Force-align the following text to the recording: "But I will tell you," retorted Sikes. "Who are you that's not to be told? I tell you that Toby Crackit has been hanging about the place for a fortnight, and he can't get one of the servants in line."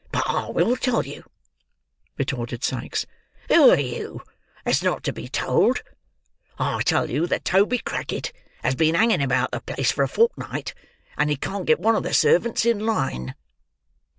"But 0.11 0.23
I 0.27 0.49
will 0.49 0.75
tell 0.77 1.05
you," 1.05 1.25
retorted 2.17 2.63
Sikes. 2.63 3.05
"Who 3.49 3.69
are 3.69 3.79
you 3.79 4.23
that's 4.65 4.81
not 4.81 5.03
to 5.03 5.13
be 5.13 5.27
told? 5.29 5.83
I 6.57 6.81
tell 6.81 7.07
you 7.07 7.27
that 7.27 7.45
Toby 7.45 7.77
Crackit 7.77 8.31
has 8.63 8.73
been 8.73 8.95
hanging 8.95 9.21
about 9.21 9.51
the 9.51 9.59
place 9.61 9.91
for 9.91 10.01
a 10.03 10.07
fortnight, 10.07 10.73
and 11.19 11.29
he 11.29 11.35
can't 11.35 11.67
get 11.67 11.79
one 11.79 11.93
of 11.95 12.01
the 12.01 12.15
servants 12.15 12.65
in 12.65 12.79
line." 12.79 13.35